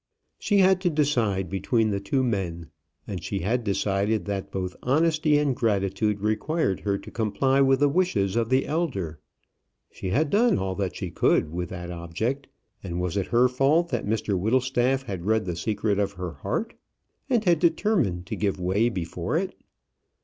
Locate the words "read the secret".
15.27-15.99